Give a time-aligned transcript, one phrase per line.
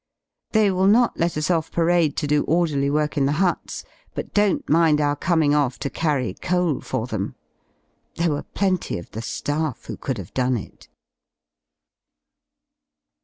[0.53, 3.83] They will not let us off parade to do orderly work in the huts,
[4.15, 7.35] but don't mind our coming off to carry coal for them.
[8.15, 10.87] There were plenty of the Aaff who could have done it.